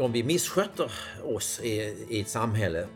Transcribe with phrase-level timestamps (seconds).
[0.00, 0.92] om vi missköter
[1.24, 1.70] oss i,
[2.08, 2.86] i ett samhälle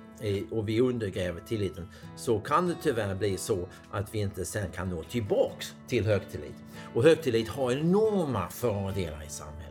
[0.50, 4.88] och vi undergräver tilliten så kan det tyvärr bli så att vi inte sen kan
[4.88, 6.54] nå tillbaks till högtillit.
[6.94, 9.64] Och högtillit har enorma fördelar i samhället.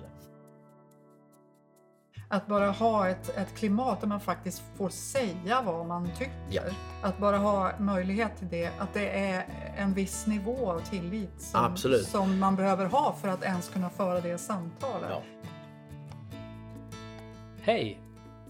[2.27, 6.47] Att bara ha ett, ett klimat där man faktiskt får säga vad man tycker.
[6.49, 6.61] Ja.
[7.01, 8.71] Att bara ha möjlighet till det.
[8.79, 9.45] Att det är
[9.77, 14.21] en viss nivå av tillit som, som man behöver ha för att ens kunna föra
[14.21, 15.09] det samtalet.
[15.09, 15.21] Ja.
[17.65, 17.99] Hej!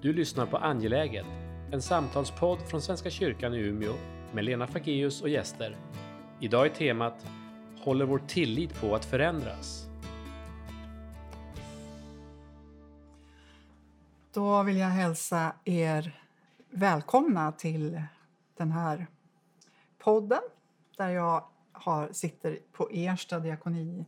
[0.02, 1.26] Du lyssnar på Angeläget,
[1.71, 3.94] en samtalspodd från Svenska kyrkan i Umeå
[4.31, 5.77] med Lena Fageus och gäster.
[6.40, 7.26] Idag är temat
[7.80, 9.88] Håller vår tillit på att förändras?
[14.34, 16.21] Då vill jag hälsa er
[16.70, 18.02] välkomna till
[18.57, 19.07] den här
[19.98, 20.41] podden
[20.98, 24.05] där jag har, sitter på Ersta diakoni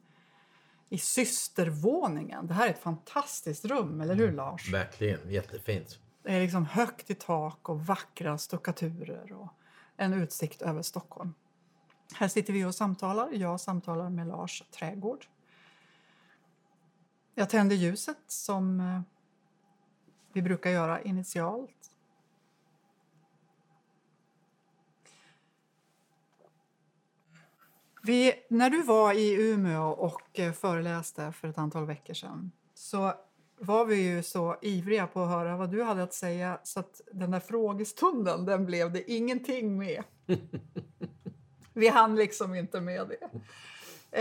[0.90, 2.48] i systervåningen.
[2.48, 4.74] Det här är ett fantastiskt rum, eller hur mm, Lars?
[4.74, 6.00] Verkligen, jättefint.
[6.24, 9.48] Det är liksom högt i tak och vackra stuckaturer och
[9.98, 11.34] en utsikt över Stockholm.
[12.14, 13.30] Här sitter vi och samtalar.
[13.32, 15.26] Jag samtalar med Lars Trädgård.
[17.36, 19.02] Jag tänder ljuset som eh,
[20.34, 21.92] vi brukar göra initialt.
[28.06, 33.14] Vi, när du var i Umeå och eh, föreläste för ett antal veckor sedan så
[33.58, 37.02] var vi ju så ivriga på att höra vad du hade att säga så att
[37.12, 40.04] den där frågestunden den blev det ingenting med.
[41.74, 43.30] vi hann liksom inte med det.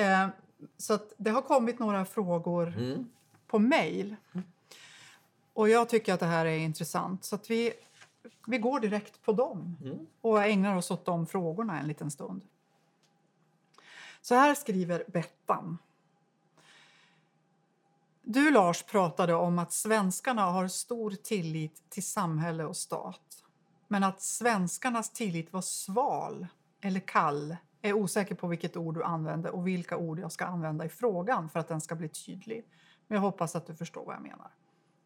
[0.01, 0.29] Eh,
[0.77, 3.09] så det har kommit några frågor mm.
[3.47, 4.17] på mejl.
[5.53, 7.73] Och jag tycker att det här är intressant så vi,
[8.47, 10.07] vi går direkt på dem mm.
[10.21, 12.45] och ägnar oss åt de frågorna en liten stund.
[14.25, 15.79] Så här skriver Bettan.
[18.23, 23.45] Du, Lars, pratade om att svenskarna har stor tillit till samhälle och stat.
[23.89, 26.47] Men att svenskarnas tillit var sval
[26.81, 30.85] eller kall är osäker på vilket ord du använde och vilka ord jag ska använda
[30.85, 32.65] i frågan för att den ska bli tydlig.
[33.07, 34.51] Men jag hoppas att du förstår vad jag menar.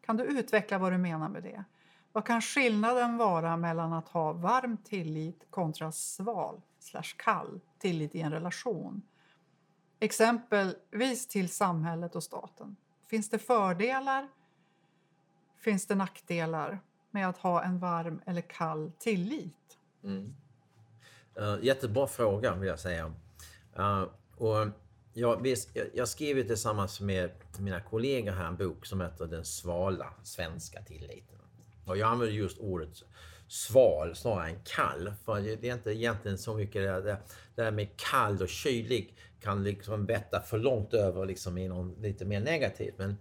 [0.01, 1.63] Kan du utveckla vad du menar med det?
[2.11, 8.21] Vad kan skillnaden vara mellan att ha varm tillit kontra sval slash kall tillit i
[8.21, 9.01] en relation?
[9.99, 12.75] Exempelvis till samhället och staten.
[13.07, 14.27] Finns det fördelar?
[15.57, 16.79] Finns det nackdelar
[17.11, 19.77] med att ha en varm eller kall tillit?
[20.03, 20.35] Mm.
[21.39, 23.13] Uh, jättebra fråga vill jag säga.
[23.79, 24.05] Uh,
[24.37, 24.67] och
[25.13, 25.47] jag,
[25.93, 31.39] jag skriver tillsammans med mina kollegor här en bok som heter Den svala svenska tilliten.
[31.85, 33.03] Och jag använder just ordet
[33.49, 35.13] sval snarare än kall.
[35.25, 37.17] För det är inte egentligen så mycket det, det,
[37.55, 41.95] det där med kall och kylig kan liksom vätta för långt över liksom i någon
[42.01, 42.93] lite mer negativt.
[42.97, 43.17] Men,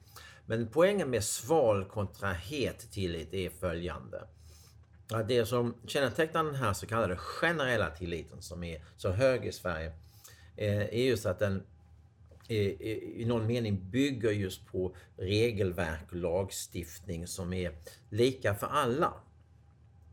[0.46, 4.22] men poängen med sval kontra het tillit är följande.
[5.12, 9.52] Att det som kännetecknar den här så kallade generella tilliten som är så hög i
[9.52, 9.92] Sverige
[10.56, 11.62] eh, är just att den
[12.48, 17.72] eh, i någon mening bygger just på regelverk och lagstiftning som är
[18.10, 19.14] lika för alla.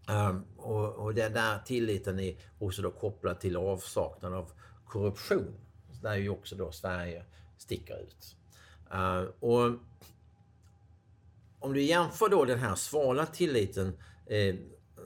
[0.10, 4.52] Um, och, och den där tilliten är också då kopplad till avsaknad av
[4.86, 5.54] korruption.
[6.02, 7.26] Där ju också då Sverige
[7.58, 8.36] sticker ut.
[8.94, 9.72] Uh, och
[11.60, 14.56] om du jämför då den här svala tilliten, eh,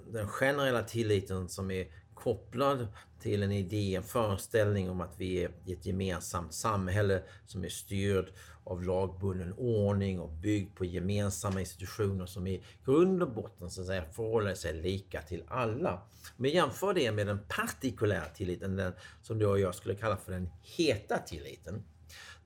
[0.07, 2.87] den generella tilliten som är kopplad
[3.19, 7.69] till en idé, en föreställning om att vi är i ett gemensamt samhälle som är
[7.69, 13.81] styrd av lagbunden ordning och byggd på gemensamma institutioner som i grund och botten så
[13.81, 16.01] att säga förhåller sig lika till alla.
[16.37, 20.31] Men jämför det med den partikulära tilliten, den som du och jag skulle kalla för
[20.31, 21.83] den heta tilliten.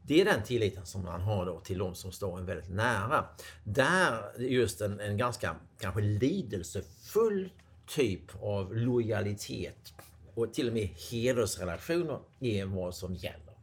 [0.02, 3.26] Det är den tilliten som man har då till de som står en väldigt nära.
[3.64, 7.50] Där just en, en ganska kanske lidelsefull
[7.88, 9.94] typ av lojalitet
[10.36, 13.54] och till och med hedersrelationer är vad som gäller.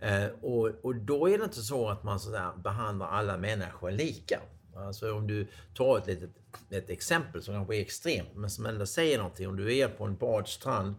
[0.00, 4.40] Eh, och, och då är det inte så att man sådär behandlar alla människor lika.
[4.76, 6.30] Alltså om du tar ett litet
[6.70, 9.48] ett exempel som kanske är extremt men som ändå säger någonting.
[9.48, 10.94] Om du är på en badstrand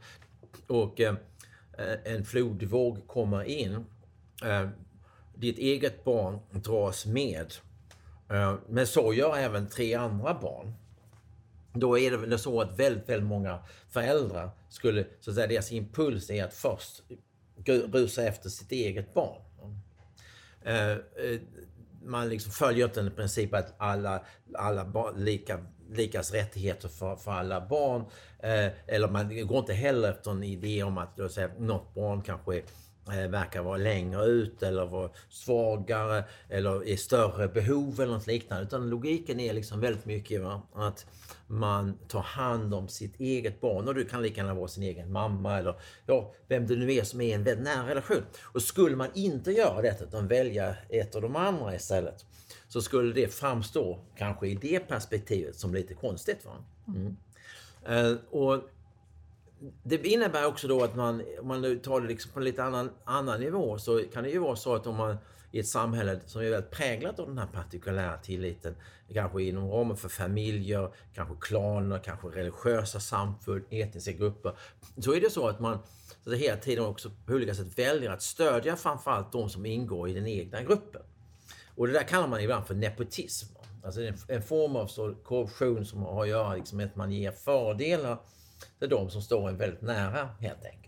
[0.68, 1.16] och eh,
[1.78, 3.86] eh en flodvåg kommer in.
[4.44, 4.70] Eh,
[5.36, 7.54] ditt eget barn dras med.
[8.30, 10.74] Eh, men så gör även tre andra barn
[11.74, 15.72] då är det väl så att väldigt, väldigt många föräldrar skulle, så att säga, deras
[15.72, 17.04] impuls är att först
[17.66, 19.42] rusa efter sitt eget barn.
[20.62, 21.40] Eh, eh,
[22.04, 24.24] man liksom följer inte en princip att alla,
[24.56, 28.02] alla barn, lika, likas rättigheter för, för alla barn.
[28.40, 32.22] Eh, eller man går inte heller efter en idé om att då säga, något barn
[32.22, 32.62] kanske
[33.12, 38.64] Eh, verkar vara längre ut eller vara svagare eller i större behov eller något liknande.
[38.64, 40.62] Utan logiken är liksom väldigt mycket va?
[40.74, 41.06] att
[41.48, 45.12] man tar hand om sitt eget barn och du kan lika gärna vara sin egen
[45.12, 45.76] mamma eller
[46.06, 48.24] ja, vem det nu är som är i en väldigt nära relation.
[48.42, 52.26] Och skulle man inte göra detta utan välja ett av de andra istället
[52.68, 56.46] så skulle det framstå, kanske i det perspektivet, som lite konstigt.
[56.46, 56.66] Va?
[56.88, 57.16] Mm.
[57.86, 58.70] Eh, och
[59.84, 62.64] det innebär också då att man, om man nu tar det liksom på en lite
[62.64, 65.18] annan, annan nivå, så kan det ju vara så att om man
[65.52, 68.76] i ett samhälle som är väldigt präglat av den här partikulära tilliten,
[69.14, 74.54] kanske inom ramen för familjer, kanske klaner, kanske religiösa samfund, etniska grupper,
[74.98, 75.80] så är det så att man
[76.24, 80.10] så att hela tiden också på olika sätt väljer att stödja framförallt de som ingår
[80.10, 81.02] i den egna gruppen.
[81.76, 83.56] Och det där kallar man ibland för nepotism.
[83.84, 87.12] Alltså en, en form av så korruption som har att göra liksom med att man
[87.12, 88.18] ger fördelar
[88.80, 90.80] till de som står en väldigt nära helt enkelt.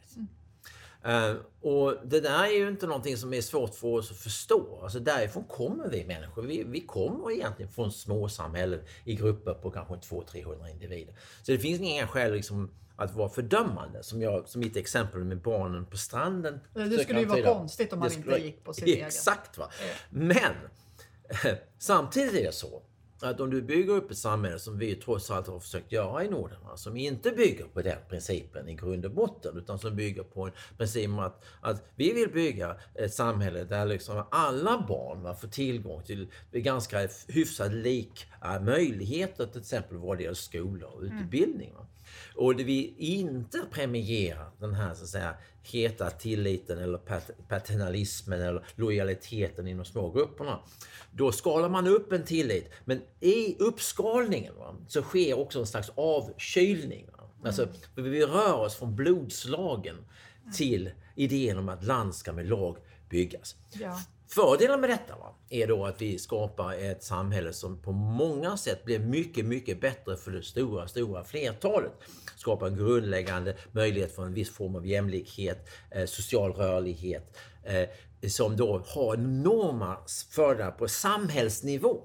[1.07, 4.79] Uh, och det där är ju inte någonting som är svårt för oss att förstå.
[4.83, 6.41] Alltså därifrån kommer vi människor.
[6.41, 11.15] Vi, vi kommer egentligen från små samhällen i grupper på kanske 200-300 individer.
[11.43, 14.03] Så det finns inga skäl liksom att vara fördömande.
[14.03, 16.59] Som, jag, som mitt exempel med barnen på stranden.
[16.73, 19.07] Det skulle ju vara konstigt om man inte gick på sitt eget.
[19.07, 19.71] Exakt va.
[20.09, 20.53] Men
[21.77, 22.81] samtidigt är det så
[23.23, 26.29] att om du bygger upp ett samhälle som vi trots allt har försökt göra i
[26.29, 30.45] Norden, som inte bygger på den principen i grund och botten, utan som bygger på
[30.45, 35.47] en princip att, att vi vill bygga ett samhälle där liksom alla barn va, får
[35.47, 41.17] tillgång till ganska hyfsat lika möjligheter till exempel vad det gäller skola och mm.
[41.17, 41.73] utbildning.
[41.73, 41.85] Va.
[42.35, 46.97] Och det vi inte premierar den här så att säga heta tilliten eller
[47.47, 50.59] paternalismen eller lojaliteten inom små grupperna.
[51.11, 52.69] Då skalar man upp en tillit.
[52.85, 57.07] Men i uppskalningen va, så sker också en slags avkylning.
[57.11, 57.47] Va?
[57.47, 59.95] Alltså, vi rör oss från blodslagen
[60.57, 62.77] till idén om att land ska med lag
[63.09, 63.55] byggas.
[63.73, 63.99] Ja.
[64.33, 68.85] Fördelen med detta va, är då att vi skapar ett samhälle som på många sätt
[68.85, 71.91] blir mycket, mycket bättre för det stora, stora flertalet.
[72.37, 77.89] Skapar en grundläggande möjlighet för en viss form av jämlikhet, eh, social rörlighet, eh,
[78.29, 79.97] som då har enorma
[80.31, 82.01] fördelar på samhällsnivå.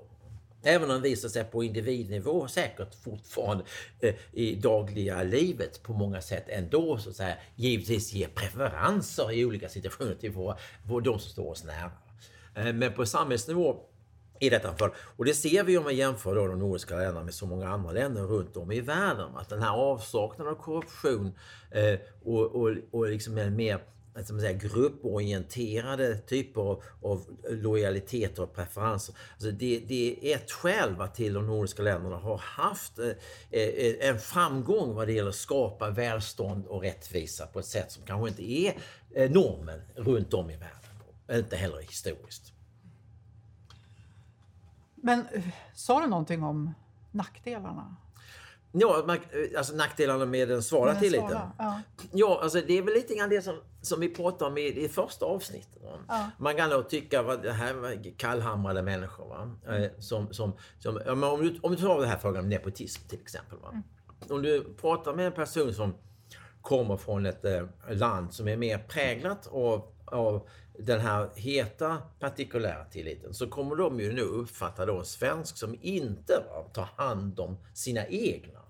[0.62, 3.64] Även om vi så att säga, på individnivå säkert fortfarande
[4.00, 9.44] eh, i dagliga livet på många sätt ändå så att säga, givetvis ger preferenser i
[9.44, 11.90] olika situationer till våra, de som står oss nära.
[12.56, 13.76] Eh, men på samhällsnivå
[14.40, 14.90] i detta fall.
[15.16, 17.92] Och det ser vi om vi jämför då de nordiska länderna med så många andra
[17.92, 19.36] länder runt om i världen.
[19.36, 21.32] Att den här avsaknaden av korruption
[21.70, 23.80] eh, och, och, och liksom en mer
[24.14, 29.14] att säga, grupporienterade typer av, av lojaliteter och preferenser.
[29.32, 33.08] Alltså det, det är ett skäl till de nordiska länderna har haft eh,
[33.50, 38.02] eh, en framgång vad det gäller att skapa välstånd och rättvisa på ett sätt som
[38.06, 38.74] kanske inte är
[39.14, 40.85] eh, normen runt om i världen.
[41.30, 42.52] Inte heller historiskt.
[44.94, 45.26] Men
[45.74, 46.74] sa du någonting om
[47.10, 47.96] nackdelarna?
[48.72, 49.18] Ja,
[49.56, 51.38] alltså nackdelarna med den svala tilliten.
[51.58, 51.80] Ja.
[52.12, 54.88] ja, alltså det är väl lite grann det som, som vi pratade om i det
[54.88, 55.82] första avsnittet.
[56.08, 56.30] Ja.
[56.38, 59.28] Man kan då tycka att det här var kallhamrade människor.
[59.28, 59.56] Va?
[59.66, 59.90] Mm.
[59.98, 63.58] Som, som, som, om, du, om du tar det här frågan om nepotism till exempel.
[63.58, 63.68] Va?
[63.68, 63.82] Mm.
[64.28, 65.94] Om du pratar med en person som
[66.62, 72.84] kommer från ett eh, land som är mer präglat av, av den här heta partikulära
[72.84, 77.40] tilliten så kommer de ju nu uppfatta då en svensk som inte va, tar hand
[77.40, 78.60] om sina egna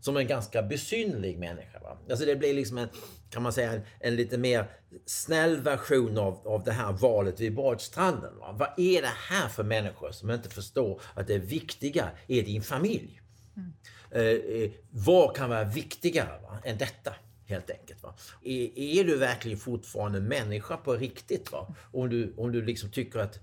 [0.00, 1.78] som en ganska besynlig människa.
[1.78, 1.98] Va?
[2.10, 2.88] Alltså det blir liksom en,
[3.30, 4.66] kan man säga, en, en lite mer
[5.06, 8.38] snäll version av, av det här valet vid badstranden.
[8.38, 8.52] Va?
[8.58, 13.20] Vad är det här för människor som inte förstår att det viktiga är din familj?
[13.56, 13.72] Mm.
[14.10, 17.14] Eh, eh, vad kan vara viktigare va, än detta?
[17.52, 18.02] Helt enkelt.
[18.02, 18.14] Va?
[18.44, 21.52] Är, är du verkligen fortfarande människa på riktigt?
[21.52, 21.74] Va?
[21.92, 23.38] Om du, om du liksom tycker att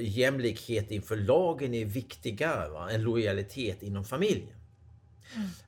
[0.00, 2.90] jämlikhet inför lagen är viktigare va?
[2.90, 4.56] än lojalitet inom familjen.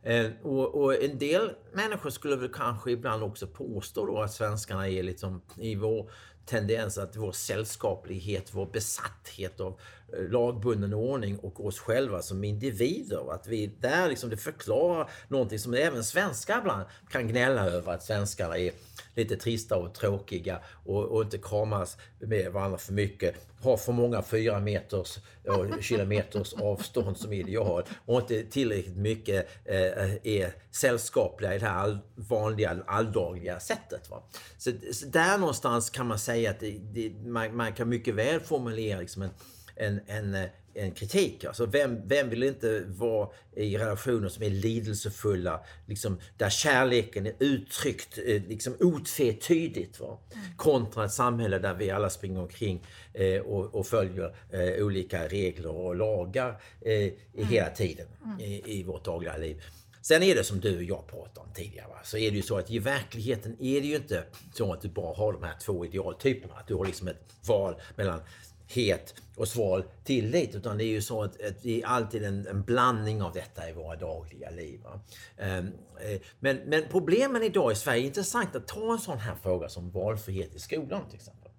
[0.02, 0.26] Mm.
[0.26, 4.88] Eh, och, och, en del människor skulle väl kanske ibland också påstå då att svenskarna
[4.88, 6.10] är liksom i vår
[6.48, 9.80] tendens att vår sällskaplighet, vår besatthet av
[10.12, 13.32] lagbunden ordning och oss själva som individer.
[13.32, 18.02] Att vi där liksom, det förklarar någonting som även svenskar ibland kan gnälla över att
[18.02, 18.72] svenskarna är
[19.14, 23.34] lite trista och tråkiga och, och inte kramas med varandra för mycket.
[23.60, 30.14] Har för många fyra meters och kilometers avstånd som ideal och inte tillräckligt mycket eh,
[30.22, 34.10] är sällskapliga i det här all, vanliga alldagliga sättet.
[34.10, 34.22] Va?
[34.58, 38.40] Så, så, där någonstans kan man säga att det, det, man, man, kan mycket väl
[38.40, 39.30] formulera liksom en,
[39.78, 41.44] en, en en kritik.
[41.44, 47.34] Alltså vem, vem vill inte vara i relationer som är lidelsefulla, liksom, där kärleken är
[47.38, 50.00] uttryckt eh, liksom otvetydigt.
[50.00, 50.18] Va?
[50.56, 55.70] Kontra ett samhälle där vi alla springer omkring eh, och, och följer eh, olika regler
[55.70, 58.06] och lagar eh, hela tiden
[58.40, 59.62] i, i vårt dagliga liv.
[60.02, 61.88] Sen är det som du och jag pratade om tidigare.
[61.88, 62.00] Va?
[62.04, 64.88] Så är det ju så att i verkligheten är det ju inte så att du
[64.88, 66.54] bara har de här två idealtyperna.
[66.54, 68.20] Att du har liksom ett val mellan
[68.68, 70.54] het och sval tillit.
[70.54, 73.70] Utan det är ju så att, att det är alltid en, en blandning av detta
[73.70, 74.80] i våra dagliga liv.
[74.84, 75.00] Va?
[75.36, 75.66] Ehm,
[76.00, 79.68] eh, men, men problemen idag i Sverige är intressant att ta en sån här fråga
[79.68, 81.50] som valfrihet i skolan till exempel.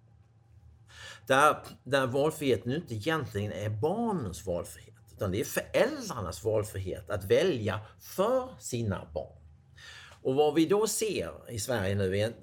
[1.28, 4.96] Där, där valfriheten inte egentligen är barnens valfrihet.
[5.16, 9.39] Utan det är föräldrarnas valfrihet att välja för sina barn.
[10.22, 12.34] Och vad vi då ser i Sverige nu är att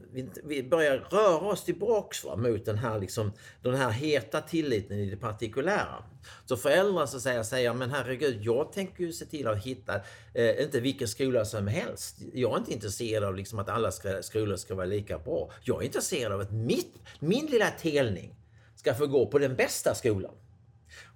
[0.45, 5.11] vi börjar röra oss tillbaks va, mot den här, liksom, den här heta tilliten i
[5.11, 6.05] det partikulära.
[6.45, 9.95] Så föräldrar så säger, säger men herregud, jag tänker ju se till att hitta,
[10.35, 12.17] eh, inte vilken skola som helst.
[12.35, 13.91] Jag är inte intresserad av liksom, att alla
[14.23, 15.51] skolor ska vara lika bra.
[15.63, 18.35] Jag är intresserad av att mitt, min lilla telning
[18.77, 20.35] ska få gå på den bästa skolan.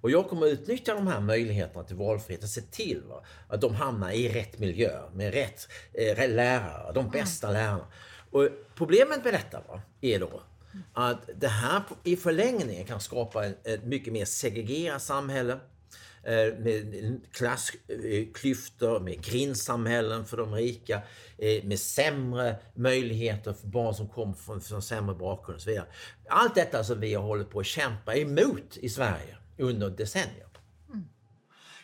[0.01, 3.75] Och jag kommer utnyttja de här möjligheterna till valfrihet och se till va, att de
[3.75, 7.61] hamnar i rätt miljö med rätt eh, lärare, de bästa mm.
[7.61, 7.87] lärarna.
[8.31, 10.41] Och problemet med detta va, är då
[10.93, 15.53] att det här i förlängningen kan skapa ett mycket mer segregerat samhälle
[16.23, 21.01] eh, med klassklyftor, med grindsamhällen för de rika,
[21.37, 25.87] eh, med sämre möjligheter för barn som kommer från, från sämre bakgrund och så vidare.
[26.29, 30.47] Allt detta som vi har hållit på att kämpa emot i Sverige under decennier.
[30.89, 31.05] Mm.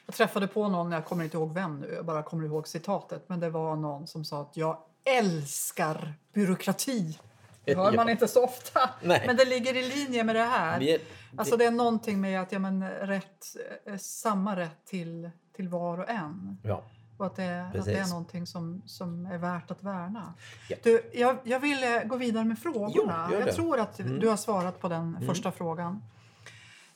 [0.06, 3.30] Jag träffade på någon, jag kommer inte ihåg vem nu, jag bara kommer ihåg citatet,
[3.30, 7.20] men det var någon som sa att jag älskar byråkrati.
[7.66, 9.24] Det hör man inte så ofta, Nej.
[9.28, 10.80] men det ligger i linje med det här.
[10.80, 11.02] Det,
[11.36, 13.46] alltså det är någonting med att ja, men, rätt,
[13.86, 16.58] eh, samma rätt till, till var och en.
[16.64, 16.84] Ja.
[17.18, 20.34] Och att det, att det är någonting som, som är värt att värna.
[20.70, 20.78] Ja.
[20.84, 23.30] Du, jag, jag vill gå vidare med frågorna.
[23.32, 24.20] Jo, jag tror att mm.
[24.20, 25.28] du har svarat på den mm.
[25.28, 26.04] första frågan.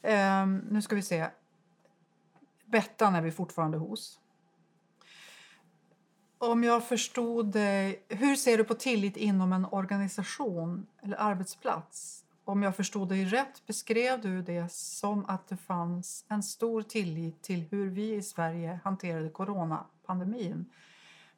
[0.01, 1.27] Um, nu ska vi se.
[2.65, 4.19] Bettan är vi fortfarande hos.
[6.37, 8.03] Om jag förstod dig...
[8.09, 12.25] Hur ser du på tillit inom en organisation eller arbetsplats?
[12.45, 17.41] Om jag förstod dig rätt beskrev du det som att det fanns en stor tillit
[17.41, 20.65] till hur vi i Sverige hanterade coronapandemin.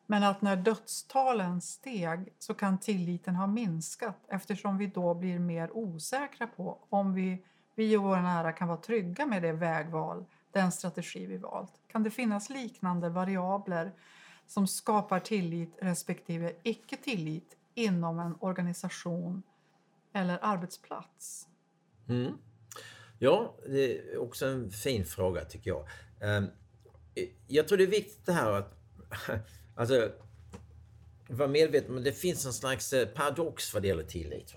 [0.05, 5.77] Men att när dödstalen steg så kan tilliten ha minskat eftersom vi då blir mer
[5.77, 7.43] osäkra på om vi
[7.75, 11.71] vi och våra nära kan vara trygga med det vägval, den strategi vi valt.
[11.87, 13.91] Kan det finnas liknande variabler
[14.47, 19.43] som skapar tillit respektive icke tillit inom en organisation
[20.13, 21.47] eller arbetsplats?
[22.09, 22.33] Mm.
[23.19, 25.87] Ja, det är också en fin fråga tycker jag.
[26.21, 26.45] Ehm,
[27.47, 28.73] jag tror det är viktigt det här att
[29.75, 30.11] alltså,
[31.27, 34.55] vara medveten om det finns en slags eh, paradox vad det gäller tillit.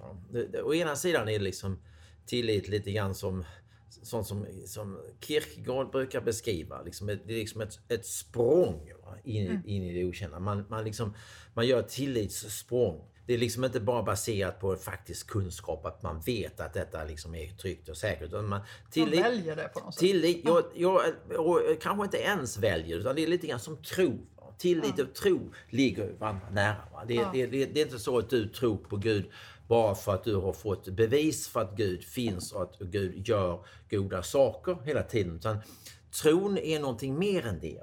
[0.64, 1.78] Å ena sidan är det liksom
[2.26, 3.44] tillit lite grann som
[4.02, 6.82] sånt som, som Kierkegaard brukar beskriva.
[6.82, 8.92] Liksom ett, det är liksom ett, ett språng
[9.24, 9.62] in, mm.
[9.66, 10.38] in i det okända.
[10.40, 11.14] Man, man, liksom,
[11.54, 13.04] man gör ett tillitssprång.
[13.26, 17.34] Det är liksom inte bara baserat på faktisk kunskap, att man vet att detta liksom
[17.34, 18.28] är tryggt och säkert.
[18.28, 20.00] Utan man, tillit, man väljer det på något sätt.
[20.00, 24.26] Tillit, jag, jag, jag, kanske inte ens väljer, utan det är lite grann som tro.
[24.58, 26.82] Tillit och tro ligger varandra nära.
[26.92, 27.04] Va?
[27.08, 27.30] Det, ja.
[27.32, 29.30] det, det, det, är inte så att du tror på Gud
[29.68, 33.66] bara för att du har fått bevis för att Gud finns och att Gud gör
[33.90, 35.36] goda saker hela tiden.
[35.36, 35.58] Utan
[36.22, 37.80] tron är någonting mer än det.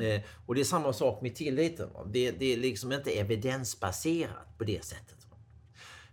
[0.00, 1.88] Eh, och det är samma sak med tilliten.
[2.06, 5.16] Det, det, är liksom inte evidensbaserat på det sättet.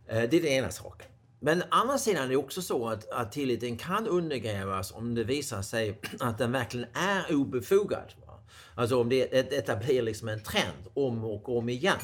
[0.07, 1.07] Eh, det är den ena saken.
[1.39, 5.61] Men andra sidan är det också så att, att tilliten kan undergrävas om det visar
[5.61, 8.13] sig att den verkligen är obefogad.
[8.75, 9.31] Alltså om det,
[9.85, 11.99] blir liksom en trend om och om igen.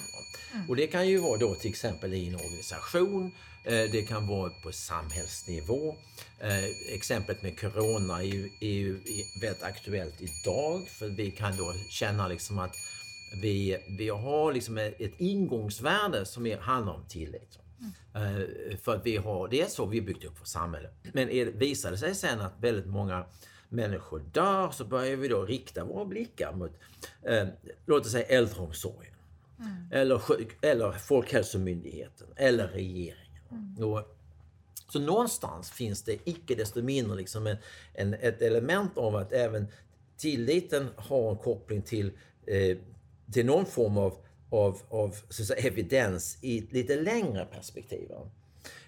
[0.54, 0.70] Mm.
[0.70, 3.32] Och det kan ju vara då till exempel i en organisation,
[3.66, 5.96] eh, det kan vara på samhällsnivå.
[6.40, 9.00] Eh, exemplet med Corona är ju, är ju
[9.42, 12.76] väldigt aktuellt idag för vi kan då känna liksom att
[13.42, 17.60] vi, vi har liksom ett ingångsvärde som handlar om tillit.
[17.80, 18.78] Mm.
[18.84, 20.90] För att vi har, det är så vi byggt upp vårt samhälle.
[21.14, 23.26] Men är, visar det sig sen att väldigt många
[23.70, 26.72] människor dör så börjar vi då rikta våra blickar mot,
[27.24, 27.48] eh,
[27.86, 29.14] låt oss säga äldreomsorgen.
[29.60, 29.92] Mm.
[29.92, 33.44] Eller, sjuk, eller Folkhälsomyndigheten eller regeringen.
[33.52, 33.90] Mm.
[33.90, 34.16] Och,
[34.90, 37.58] så någonstans finns det icke desto mindre liksom en,
[37.94, 39.68] en, ett element av att även
[40.18, 42.12] tilliten har en koppling till,
[42.48, 42.78] eh,
[43.34, 44.18] till någon form av,
[44.50, 48.12] av, av så säga, evidens i ett lite längre perspektiv.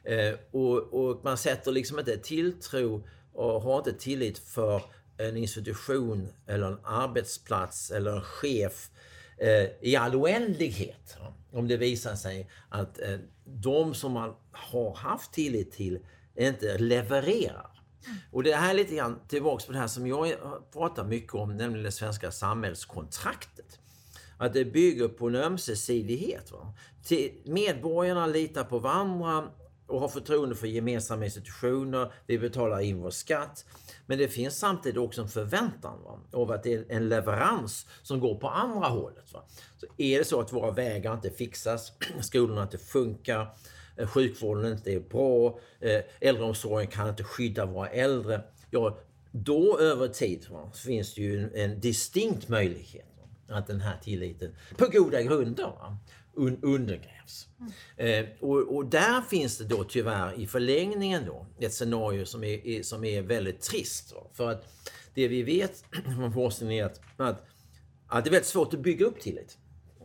[0.04, 4.82] Eh, och, och, man sätter liksom inte tilltro och har inte tillit för
[5.18, 8.90] en institution eller en arbetsplats eller en chef
[9.38, 11.18] eh, i all oändlighet.
[11.52, 16.00] Om det visar sig att eh, de som man har haft tillit till
[16.36, 17.72] inte levererar.
[18.32, 20.34] Och det här är lite grann tillbaks på det här som jag
[20.74, 23.80] pratar mycket om, nämligen det svenska samhällskontraktet.
[24.38, 26.52] Att det bygger på en ömsesidighet.
[26.52, 26.74] Va?
[27.44, 29.52] Medborgarna litar på varandra
[29.92, 32.14] och har förtroende för gemensamma institutioner.
[32.28, 33.66] Vi betalar in vår skatt.
[34.06, 36.20] Men det finns samtidigt också en förväntan va?
[36.34, 39.34] av att det är en leverans som går på andra hållet.
[39.34, 39.44] Va?
[39.78, 43.56] Så är det så att våra vägar inte fixas, skolorna inte funkar,
[43.98, 48.42] eh, sjukvården inte är bra, eh, äldreomsorgen kan inte skydda våra äldre.
[48.70, 48.98] Ja,
[49.32, 53.06] då över tid va, finns det ju en distinkt möjlighet
[53.52, 55.98] att den här tilliten, på goda grunder, va,
[56.36, 57.48] un undergrävs.
[57.98, 58.26] Mm.
[58.26, 62.68] Eh, och, och, där finns det då tyvärr i förlängningen då ett scenario som är,
[62.68, 64.14] är som är väldigt trist.
[64.14, 64.28] Va?
[64.34, 64.66] För att
[65.14, 65.84] det vi vet
[66.16, 67.46] från forskningen är att, att,
[68.08, 69.58] att det är väldigt svårt att bygga upp tillit.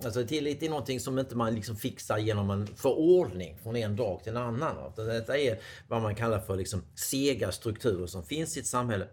[0.05, 4.21] Alltså tillit är någonting som inte man liksom fixar genom en förordning från en dag
[4.23, 4.93] till en annan.
[4.97, 9.09] Detta är vad man kallar för liksom sega strukturer som finns i ett samhälle.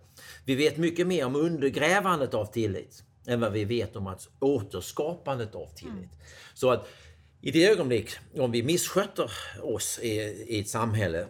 [0.45, 5.55] Vi vet mycket mer om undergrävandet av tillit än vad vi vet om att återskapandet
[5.55, 5.93] av tillit.
[5.93, 6.09] Mm.
[6.53, 6.87] Så att
[7.41, 10.09] i det ögonblick om vi missköter oss i,
[10.47, 11.27] i ett samhälle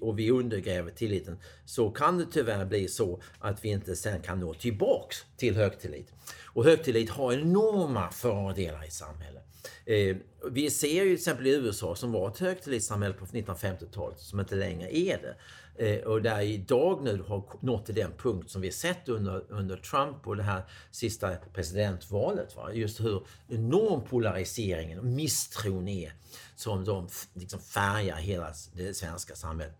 [0.00, 4.40] och vi undergräver tilliten så kan det tyvärr bli så att vi inte sen kan
[4.40, 6.12] nå tillbaks till högtillit.
[6.44, 9.44] Och högtillit har enorma fördelar i samhället.
[9.84, 10.16] Eh,
[10.50, 14.54] vi ser ju till exempel i USA som var ett högtillitssamhälle på 1950-talet som inte
[14.54, 15.36] längre är det.
[15.78, 19.76] Eh, och där idag nu har nått till den punkt som vi sett under, under
[19.76, 22.56] Trump och det här sista presidentvalet.
[22.56, 22.72] Va?
[22.72, 26.12] Just hur enorm polariseringen och misstron är
[26.56, 29.78] som de liksom färgar hela det svenska samhället.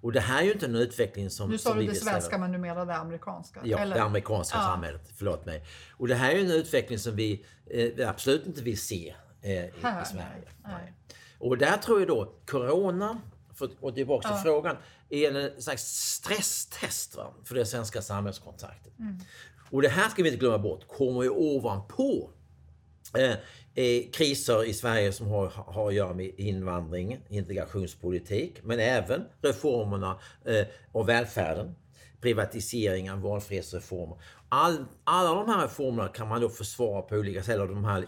[0.00, 1.50] Och det här är ju inte en utveckling som...
[1.50, 3.60] Nu sa du det svenska men du menade det amerikanska?
[3.64, 3.96] Ja, eller?
[3.96, 4.64] det amerikanska ja.
[4.64, 5.10] samhället.
[5.16, 5.64] Förlåt mig.
[5.90, 9.50] Och det här är ju en utveckling som vi eh, absolut inte vill se eh,
[9.50, 9.70] i, i,
[10.06, 10.48] Sverige.
[10.64, 10.92] Nej.
[11.38, 13.20] Och där tror jag då Corona,
[13.56, 14.76] för att gå tillbaka till frågan,
[15.10, 18.98] är en slags stresstest va, för det svenska samhällskontraktet.
[18.98, 19.20] Mm.
[19.70, 22.30] Och det här ska vi inte glömma bort, kommer ju ovanpå
[23.14, 23.34] eh,
[23.84, 30.18] eh, kriser i Sverige som har, har att göra med invandring, integrationspolitik, men även reformerna
[30.44, 31.74] eh, av välfärden,
[32.26, 34.16] privatiseringar, valfrihetsreformer.
[34.48, 37.60] All, alla de här reformerna kan man då försvara på olika sätt.
[37.60, 38.04] Och de här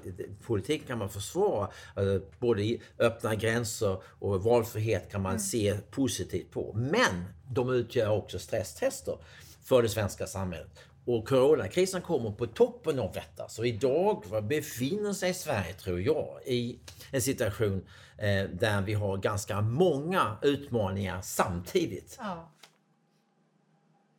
[0.46, 1.68] politiken kan man försvara.
[1.94, 5.40] Alltså, både öppna gränser och valfrihet kan man mm.
[5.40, 6.72] se positivt på.
[6.74, 9.18] Men de utgör också stresstester
[9.62, 10.68] för det svenska samhället.
[11.04, 13.48] Och coronakrisen kommer på toppen av detta.
[13.48, 16.78] Så idag befinner sig Sverige, tror jag, i
[17.11, 22.16] en situation eh, där vi har ganska många utmaningar samtidigt.
[22.20, 22.52] Ja.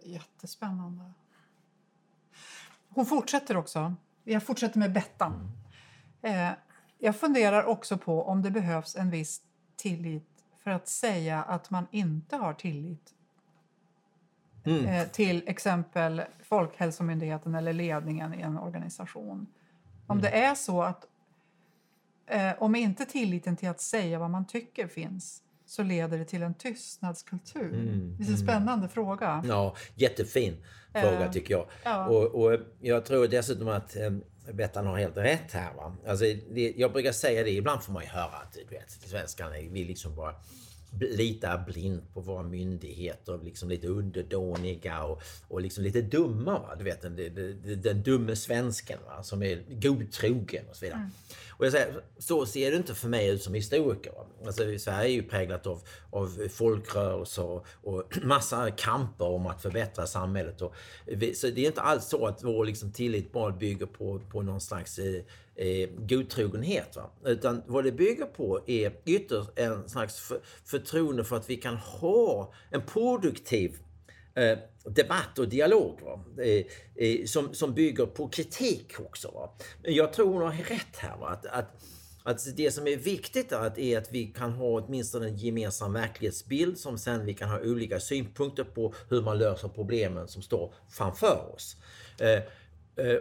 [0.10, 1.14] Jättespännande.
[2.90, 3.96] Hon fortsätter också.
[4.24, 5.52] Jag fortsätter med Bettan.
[6.22, 6.52] Eh,
[6.98, 9.42] jag funderar också på om det behövs en viss
[9.76, 10.30] tillit
[10.64, 13.14] för att säga att man inte har tillit
[14.66, 14.86] mm.
[14.86, 19.48] eh, till exempel Folkhälsomyndigheten eller ledningen i en organisation.
[20.08, 20.22] Om mm.
[20.22, 21.06] det är så att
[22.26, 26.44] eh, om inte tilliten till att säga vad man tycker finns så leder det till
[26.44, 27.74] en tystnadskultur.
[27.74, 28.48] Mm, det är en mm.
[28.48, 29.44] spännande fråga.
[29.48, 30.58] Ja, jättefin
[30.94, 31.66] fråga uh, tycker jag.
[31.84, 32.06] Ja.
[32.06, 35.74] Och, och, jag tror dessutom att um, Bettan har helt rätt här.
[35.74, 35.96] Va?
[36.08, 39.52] Alltså, det, jag brukar säga det, ibland får man ju höra att du vet, svenskarna
[39.52, 40.36] vill liksom bara
[41.00, 46.60] litar blint på våra myndigheter, liksom lite underdåniga och, och liksom lite dumma.
[46.60, 46.76] Va?
[46.78, 49.24] Du vet den, den, den dumme svensken va?
[49.24, 51.00] som är godtrogen och så vidare.
[51.00, 51.12] Mm.
[51.60, 54.14] Och jag säger, så ser det inte för mig ut som historiker.
[54.46, 60.08] Alltså, Sverige är ju präglat av, av folkrörelser och, och massa kamper om att förbättra
[60.08, 60.62] samhället.
[60.62, 60.76] Och,
[61.36, 64.62] så det är inte alls så att vår liksom, tillit bara bygger på, på någon
[64.62, 65.00] slags
[65.60, 66.96] eh, godtrogenhet.
[66.96, 67.10] Va?
[67.26, 71.76] Utan vad det bygger på är ytterst en slags för, förtroende för att vi kan
[71.76, 73.78] ha en produktiv
[74.36, 76.44] eh, debatt och dialog va?
[76.44, 79.32] Eh, eh, som, som bygger på kritik också.
[79.32, 79.54] Va?
[79.84, 81.18] Jag tror hon har rätt här.
[81.18, 81.28] Va?
[81.28, 81.84] Att, att,
[82.24, 85.94] att det som är viktigt är att, är att vi kan ha åtminstone en gemensam
[85.94, 90.74] verklighetsbild som sen vi kan ha olika synpunkter på hur man löser problemen som står
[90.90, 91.76] framför oss.
[92.20, 92.44] Eh,
[93.06, 93.20] eh,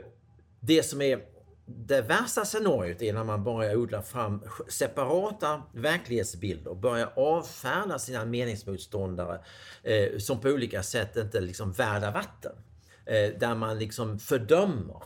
[0.60, 1.37] det som är
[1.68, 8.24] det värsta scenariot är när man börjar odla fram separata verklighetsbilder och börjar avfärda sina
[8.24, 9.40] meningsmotståndare
[9.82, 12.52] eh, som på olika sätt inte liksom värda vatten.
[13.06, 15.02] Eh, där man liksom fördömer.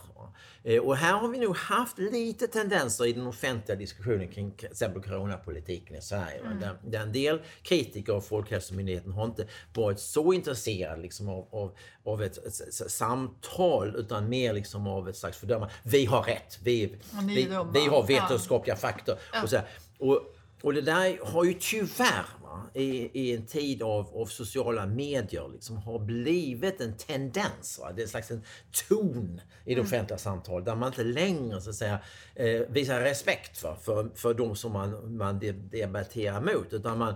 [0.63, 4.67] Eh, och här har vi nog haft lite tendenser i den offentliga diskussionen kring till
[4.71, 6.39] exempel coronapolitiken i Sverige.
[6.39, 6.59] Mm.
[6.59, 11.75] Där, där en del kritiker av Folkhälsomyndigheten har inte varit så intresserade liksom av, av,
[12.05, 15.73] av ett, ett, ett, samtal utan mer liksom av ett slags fördömande.
[15.83, 16.95] Vi har rätt, vi,
[17.27, 18.79] vi, vi, har vetenskapliga ja.
[18.79, 19.17] fakta.
[19.43, 19.57] Och, så
[19.99, 22.25] och, och det där har ju tyvärr
[22.73, 27.79] i, i en tid av, av sociala medier liksom har blivit en tendens.
[27.79, 27.91] Va?
[27.91, 28.43] Det är en slags en
[28.89, 29.85] ton i det mm.
[29.85, 31.99] offentliga samtalet där man inte längre så att säga,
[32.35, 33.77] eh, visar respekt va?
[33.81, 35.39] för, för de som man, man
[35.71, 36.73] debatterar mot.
[36.73, 37.15] Utan man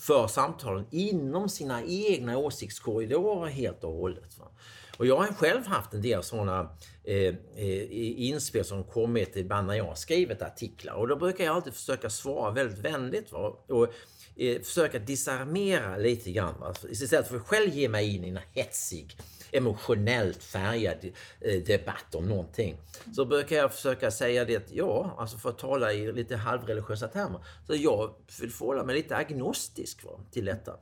[0.00, 4.38] för samtalen inom sina egna åsiktskorridorer helt och hållet.
[4.38, 4.46] Va?
[4.96, 9.74] Och jag har själv haft en del sådana eh, eh inspel som kommit ibland när
[9.74, 10.94] jag har skrivit artiklar.
[10.94, 13.32] Och då brukar jag alltid försöka svara väldigt vänligt.
[13.32, 13.56] Va?
[13.66, 13.88] Och
[14.36, 16.54] eh, försöka disarmera lite grann.
[16.60, 16.74] Va?
[16.90, 19.16] Istället för att själv ge mig in i en hetsig
[19.52, 21.04] emotionellt färgad
[21.40, 22.76] eh, debatt om någonting.
[23.14, 27.40] Så brukar jag försöka säga det ja, alltså för att tala i lite halvreligiösa termer,
[27.66, 30.76] så jag vill förhålla mig lite agnostisk va, till detta.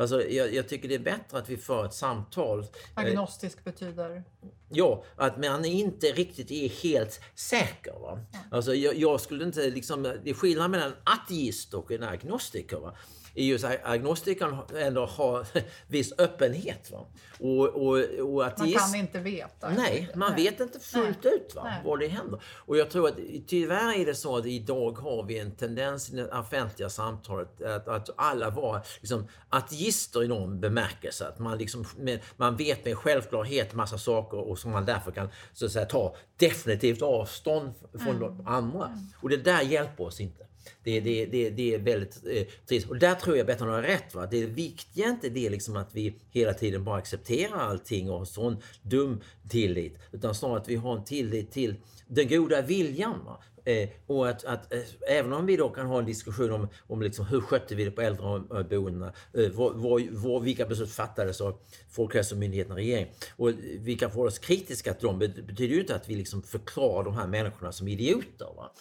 [0.00, 2.66] Alltså, jag, jag, tycker det är bättre att vi för ett samtal.
[2.94, 4.24] Agnostisk betyder?
[4.68, 7.92] Ja, att man inte riktigt är helt säker.
[7.92, 8.20] Va?
[8.32, 8.38] Ja.
[8.50, 10.02] Alltså, jag, jag, skulle inte liksom...
[10.02, 12.76] Det är skillnad mellan ateist och en agnostiker.
[12.76, 12.94] Va?
[13.34, 15.46] Är ju att agnostikern ändå har
[15.86, 16.90] viss öppenhet.
[16.90, 17.06] Va?
[17.40, 17.98] Och, och,
[18.34, 19.70] och ateist, man kan inte veta.
[19.70, 20.44] Nej, man nej.
[20.44, 21.34] vet inte fullt nej.
[21.34, 22.42] ut va, vad det händer.
[22.54, 23.16] Och jag tror att
[23.46, 27.88] tyvärr är det så att idag har vi en tendens i det offentliga samtalet att,
[27.88, 31.28] att alla var liksom ateister i någon bemärkelse.
[31.28, 35.28] Att man, liksom, med, man vet med självklarhet massa saker och som man därför kan
[35.52, 38.20] så att säga, ta definitivt avstånd från mm.
[38.20, 38.86] de andra.
[38.86, 38.98] Mm.
[39.14, 40.49] Och det där hjälper oss inte.
[40.84, 42.88] Det, det, det, det är väldigt eh, trist.
[42.88, 44.14] Och där tror jag Bettan har rätt.
[44.14, 44.26] Va?
[44.26, 48.24] Det viktiga är inte det liksom att vi hela tiden bara accepterar allting och har
[48.24, 49.98] sån dum tillit.
[50.12, 51.74] Utan snarare att vi har en tillit till
[52.08, 53.24] den goda viljan.
[53.24, 53.42] Va?
[53.64, 57.02] Eh, och att, att eh, även om vi då kan ha en diskussion om, om
[57.02, 61.58] liksom hur skötte vi det på äldreboendena, eh, var, var, var, vilka beslut fattades av
[61.90, 65.94] Folkhälsomyndigheten och regeringen och vi kan förhålla oss kritiska till dem, det betyder ju inte
[65.94, 68.48] att vi liksom förklarar de här människorna som idioter.
[68.56, 68.72] Va?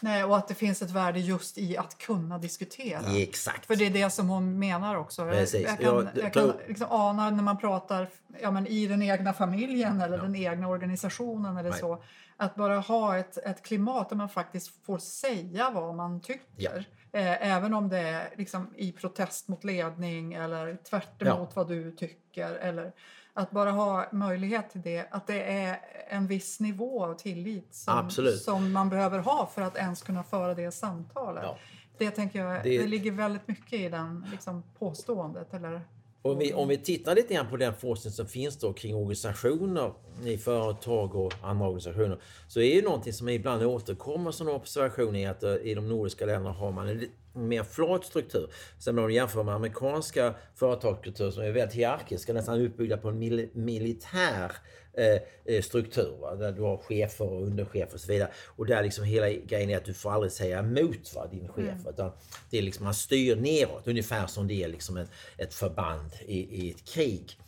[0.00, 3.16] Nej, och att det finns ett värde just i att kunna diskutera.
[3.16, 3.66] Exakt.
[3.66, 5.24] För det är det som hon menar också.
[5.24, 5.68] Precis.
[5.80, 8.08] Jag, jag kan, jag kan liksom ana när man pratar
[8.40, 10.22] ja, men i den egna familjen eller ja.
[10.22, 11.80] den egna organisationen eller Nej.
[11.80, 12.02] så.
[12.36, 16.46] Att bara ha ett, ett klimat där man faktiskt får säga vad man tycker.
[16.56, 16.70] Ja.
[17.12, 21.92] Eh, även om det är liksom i protest mot ledning eller tvärt emot vad du
[21.92, 22.54] tycker.
[22.54, 22.92] Eller,
[23.38, 28.10] att bara ha möjlighet till det, att det är en viss nivå av tillit som,
[28.44, 31.44] som man behöver ha för att ens kunna föra det samtalet.
[31.44, 31.58] Ja.
[31.98, 35.54] Det tänker jag, det, det ligger väldigt mycket i den liksom, påståendet.
[35.54, 35.82] Eller?
[36.28, 39.92] Om vi, om vi tittar lite grann på den forskning som finns då kring organisationer
[40.24, 45.30] i företag och andra organisationer så är ju någonting som ibland återkommer som observation är
[45.30, 48.50] att eh, i de nordiska länderna har man en mer flat struktur.
[48.78, 53.18] Sen om man jämför med amerikanska företagskulturer som är väldigt hierarkiska, nästan uppbyggda på en
[53.18, 54.52] mil militär
[54.98, 56.16] eh, eh, struktur.
[56.20, 56.34] Va?
[56.34, 58.30] Där du har chefer och underchefer och så vidare.
[58.46, 61.64] Och där liksom hela grejen är att du får aldrig säga emot va, din chef.
[61.64, 61.86] Mm.
[61.88, 62.10] Utan
[62.50, 66.66] det är liksom, man styr neråt, ungefär som det är liksom en, ett förband i,
[66.66, 67.38] i ett krig.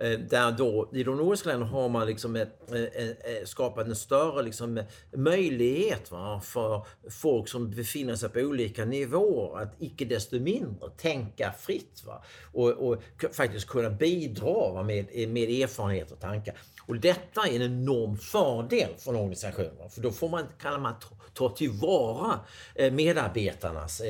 [0.00, 3.96] Eh, där då, I de nordiska länderna har man liksom ett, eh, eh, skapat en
[3.96, 4.82] större liksom
[5.16, 11.52] möjlighet va, för folk som befinner sig på olika nivåer att icke desto mindre tänka
[11.52, 12.02] fritt.
[12.06, 16.54] Va, och, och faktiskt kunna bidra va, med, med erfarenhet och tankar.
[16.86, 19.90] Och detta är en enorm fördel för en organisation.
[19.90, 20.94] För då får man, kan man
[21.34, 22.40] ta tillvara
[22.92, 24.02] medarbetarnas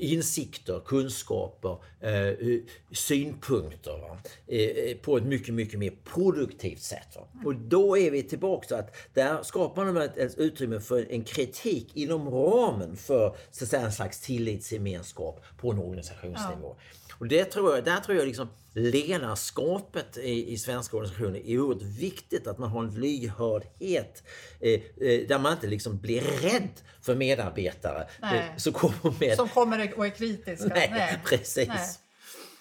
[0.00, 7.16] insikter, kunskaper eh, insikter, synpunkter eh, eh, på ett mycket, mycket mer produktivt sätt.
[7.44, 11.24] Och då är vi tillbaka till att där skapar man ett, ett utrymme för en
[11.24, 16.76] kritik inom ramen för så att säga, en slags tillitsgemenskap på en organisationsnivå.
[16.78, 17.03] Ja.
[17.18, 21.82] Och det tror jag, där tror jag liksom ledarskapet i, i svenska organisationer är oerhört
[21.82, 22.46] viktigt.
[22.46, 24.22] Att man har en lyhördhet
[24.60, 29.36] eh, eh, där man inte liksom blir rädd för medarbetare eh, som kommer med...
[29.36, 30.68] Som kommer och är kritiska.
[30.74, 31.20] Nej, Nej.
[31.24, 31.68] precis.
[31.68, 31.88] Nej.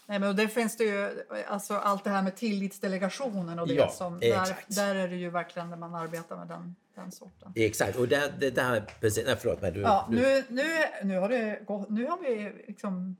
[0.05, 3.89] Nej, men det finns det ju, alltså allt det här med tillitsdelegationen och det ja,
[3.89, 7.51] som, där, där är det ju verkligen när man arbetar med den, den sorten.
[7.55, 10.15] Exakt, och där, det där, precis, nej förlåt men du, ja, du...
[10.15, 10.63] Nu, nu,
[11.03, 13.17] nu, har det gått, nu har vi liksom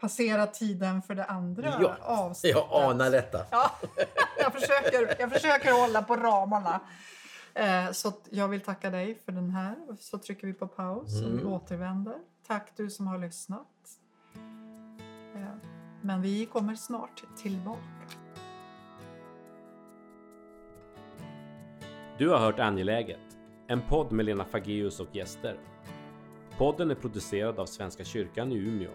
[0.00, 2.62] passera tiden för det andra ja, avsnittet.
[2.70, 3.46] Jag anar detta.
[3.50, 3.70] Ja,
[4.38, 6.80] jag, försöker, jag försöker hålla på ramarna.
[7.54, 9.76] Eh, så jag vill tacka dig för den här.
[10.00, 11.52] Så trycker vi på paus och vi mm.
[11.52, 12.14] återvänder.
[12.46, 13.66] Tack du som har lyssnat.
[15.34, 15.40] Eh,
[16.02, 17.80] men vi kommer snart tillbaka.
[22.18, 25.58] Du har hört Angeläget, en podd med Lena Fageus och gäster.
[26.58, 28.90] Podden är producerad av Svenska kyrkan i Umeå.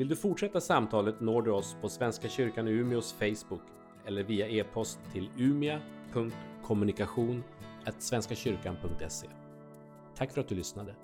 [0.00, 3.60] Vill du fortsätta samtalet når du oss på Svenska kyrkan i Umeås Facebook
[4.06, 7.44] eller via e-post till umia.kommunikation
[8.02, 9.26] svenskakyrkan.se.
[10.16, 10.94] Tack för att du lyssnade.